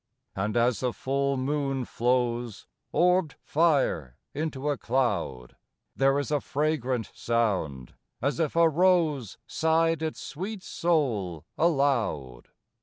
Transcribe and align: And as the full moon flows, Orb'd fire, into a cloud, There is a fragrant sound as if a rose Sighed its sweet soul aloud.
And 0.35 0.57
as 0.57 0.79
the 0.79 0.93
full 0.93 1.37
moon 1.37 1.85
flows, 1.85 2.65
Orb'd 2.91 3.35
fire, 3.43 4.17
into 4.33 4.67
a 4.71 4.75
cloud, 4.75 5.55
There 5.95 6.17
is 6.17 6.31
a 6.31 6.41
fragrant 6.41 7.11
sound 7.13 7.93
as 8.19 8.39
if 8.39 8.55
a 8.55 8.67
rose 8.67 9.37
Sighed 9.45 10.01
its 10.01 10.19
sweet 10.19 10.63
soul 10.63 11.45
aloud. 11.55 12.47